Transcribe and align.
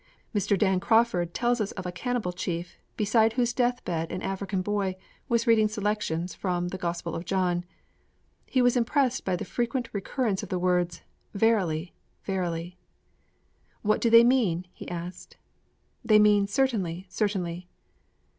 Mr. 0.33 0.57
Dan 0.57 0.79
Crawford 0.79 1.31
tells 1.31 1.61
of 1.61 1.85
a 1.85 1.91
cannibal 1.91 2.31
chief 2.33 2.79
beside 2.97 3.33
whose 3.33 3.53
deathbed 3.53 4.11
an 4.11 4.23
African 4.23 4.63
boy 4.63 4.95
was 5.29 5.45
reading 5.45 5.67
selections 5.67 6.33
from 6.33 6.69
the 6.69 6.77
Gospel 6.79 7.13
of 7.13 7.23
John. 7.23 7.65
He 8.47 8.63
was 8.63 8.75
impressed 8.75 9.23
by 9.23 9.35
the 9.35 9.45
frequent 9.45 9.89
recurrence 9.93 10.41
of 10.41 10.49
the 10.49 10.57
words 10.57 11.03
'verily, 11.35 11.93
verily.' 12.23 12.79
'What 13.83 14.01
do 14.01 14.09
they 14.09 14.23
mean?' 14.23 14.65
he 14.73 14.89
asked. 14.89 15.37
'They 16.03 16.17
mean 16.17 16.47
"_certainly, 16.47 17.05
certainly! 17.07 17.67